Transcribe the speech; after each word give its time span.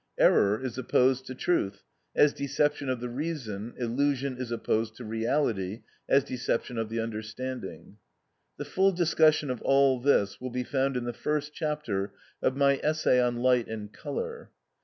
Error 0.17 0.59
is 0.59 0.79
opposed 0.79 1.27
to 1.27 1.35
truth, 1.35 1.83
as 2.15 2.33
deception 2.33 2.89
of 2.89 3.01
the 3.01 3.07
reason: 3.07 3.75
illusion 3.77 4.35
is 4.37 4.49
opposed 4.51 4.95
to 4.95 5.05
reality, 5.05 5.83
as 6.09 6.23
deception 6.23 6.79
of 6.79 6.89
the 6.89 6.99
understanding. 6.99 7.97
The 8.57 8.65
full 8.65 8.93
discussion 8.93 9.51
of 9.51 9.61
all 9.61 9.99
this 9.99 10.41
will 10.41 10.49
be 10.49 10.63
found 10.63 10.97
in 10.97 11.03
the 11.03 11.13
first 11.13 11.53
chapter 11.53 12.13
of 12.41 12.57
my 12.57 12.79
essay 12.81 13.21
on 13.21 13.43
Light 13.43 13.67
and 13.67 13.93
Colour. 13.93 14.49